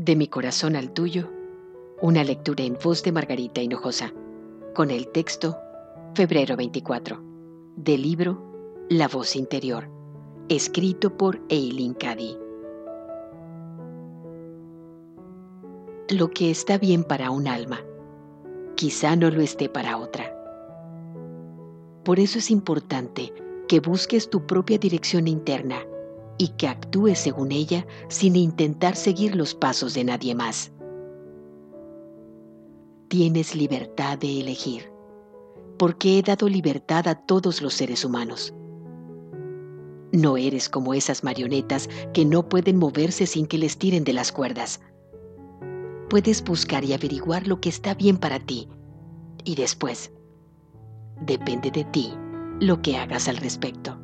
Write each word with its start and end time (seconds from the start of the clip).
De 0.00 0.16
mi 0.16 0.28
corazón 0.28 0.76
al 0.76 0.92
tuyo, 0.92 1.28
una 2.00 2.24
lectura 2.24 2.64
en 2.64 2.78
voz 2.82 3.02
de 3.02 3.12
Margarita 3.12 3.60
Hinojosa, 3.60 4.14
con 4.74 4.90
el 4.90 5.08
texto 5.08 5.58
Febrero 6.14 6.56
24, 6.56 7.22
del 7.76 8.00
libro 8.00 8.86
La 8.88 9.08
voz 9.08 9.36
interior, 9.36 9.90
escrito 10.48 11.18
por 11.18 11.42
Eileen 11.50 11.92
Cady. 11.92 12.34
Lo 16.08 16.30
que 16.30 16.50
está 16.50 16.78
bien 16.78 17.04
para 17.04 17.30
un 17.30 17.46
alma, 17.46 17.80
quizá 18.76 19.16
no 19.16 19.30
lo 19.30 19.42
esté 19.42 19.68
para 19.68 19.98
otra. 19.98 20.34
Por 22.06 22.20
eso 22.20 22.38
es 22.38 22.50
importante 22.50 23.34
que 23.68 23.80
busques 23.80 24.30
tu 24.30 24.46
propia 24.46 24.78
dirección 24.78 25.28
interna 25.28 25.84
y 26.40 26.48
que 26.48 26.68
actúes 26.68 27.18
según 27.18 27.52
ella 27.52 27.86
sin 28.08 28.34
intentar 28.34 28.96
seguir 28.96 29.36
los 29.36 29.54
pasos 29.54 29.92
de 29.92 30.04
nadie 30.04 30.34
más. 30.34 30.72
Tienes 33.08 33.54
libertad 33.54 34.16
de 34.16 34.40
elegir, 34.40 34.90
porque 35.78 36.18
he 36.18 36.22
dado 36.22 36.48
libertad 36.48 37.08
a 37.08 37.14
todos 37.14 37.60
los 37.60 37.74
seres 37.74 38.06
humanos. 38.06 38.54
No 40.12 40.38
eres 40.38 40.70
como 40.70 40.94
esas 40.94 41.24
marionetas 41.24 41.90
que 42.14 42.24
no 42.24 42.48
pueden 42.48 42.78
moverse 42.78 43.26
sin 43.26 43.44
que 43.44 43.58
les 43.58 43.76
tiren 43.76 44.04
de 44.04 44.14
las 44.14 44.32
cuerdas. 44.32 44.80
Puedes 46.08 46.42
buscar 46.42 46.86
y 46.86 46.94
averiguar 46.94 47.46
lo 47.46 47.60
que 47.60 47.68
está 47.68 47.92
bien 47.92 48.16
para 48.16 48.40
ti 48.40 48.66
y 49.44 49.56
después, 49.56 50.10
depende 51.20 51.70
de 51.70 51.84
ti 51.84 52.14
lo 52.60 52.80
que 52.80 52.96
hagas 52.96 53.28
al 53.28 53.36
respecto 53.36 53.99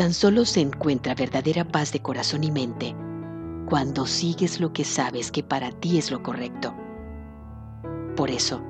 tan 0.00 0.14
solo 0.14 0.46
se 0.46 0.62
encuentra 0.62 1.14
verdadera 1.14 1.62
paz 1.62 1.92
de 1.92 2.00
corazón 2.00 2.42
y 2.42 2.50
mente 2.50 2.96
cuando 3.68 4.06
sigues 4.06 4.58
lo 4.58 4.72
que 4.72 4.82
sabes 4.82 5.30
que 5.30 5.42
para 5.42 5.72
ti 5.72 5.98
es 5.98 6.10
lo 6.10 6.22
correcto. 6.22 6.74
Por 8.16 8.30
eso, 8.30 8.62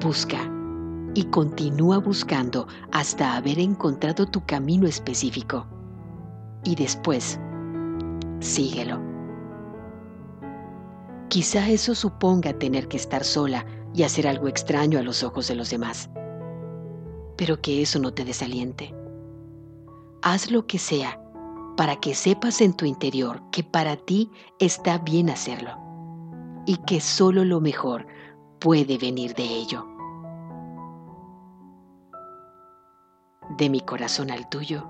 busca 0.00 0.50
y 1.12 1.24
continúa 1.24 1.98
buscando 1.98 2.66
hasta 2.90 3.36
haber 3.36 3.58
encontrado 3.58 4.24
tu 4.24 4.46
camino 4.46 4.86
específico. 4.86 5.66
Y 6.64 6.74
después, 6.74 7.38
síguelo. 8.40 9.02
Quizá 11.28 11.68
eso 11.68 11.94
suponga 11.94 12.54
tener 12.54 12.88
que 12.88 12.96
estar 12.96 13.24
sola 13.24 13.66
y 13.92 14.04
hacer 14.04 14.26
algo 14.26 14.48
extraño 14.48 14.98
a 14.98 15.02
los 15.02 15.22
ojos 15.22 15.48
de 15.48 15.54
los 15.54 15.68
demás, 15.68 16.08
pero 17.36 17.60
que 17.60 17.82
eso 17.82 17.98
no 17.98 18.14
te 18.14 18.24
desaliente 18.24 18.97
haz 20.22 20.50
lo 20.50 20.66
que 20.66 20.78
sea 20.78 21.20
para 21.76 21.96
que 21.96 22.14
sepas 22.14 22.60
en 22.60 22.74
tu 22.74 22.84
interior 22.84 23.42
que 23.50 23.62
para 23.62 23.96
ti 23.96 24.30
está 24.58 24.98
bien 24.98 25.30
hacerlo 25.30 25.78
y 26.66 26.76
que 26.78 27.00
solo 27.00 27.44
lo 27.44 27.60
mejor 27.60 28.06
puede 28.58 28.98
venir 28.98 29.34
de 29.34 29.44
ello. 29.44 29.86
De 33.56 33.70
mi 33.70 33.80
corazón 33.80 34.30
al 34.30 34.48
tuyo, 34.48 34.88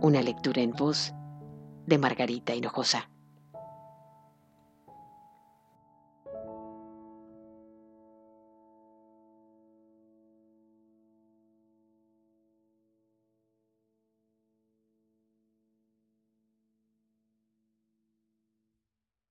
una 0.00 0.22
lectura 0.22 0.62
en 0.62 0.72
voz 0.72 1.12
de 1.86 1.98
Margarita 1.98 2.54
Hinojosa. 2.54 3.10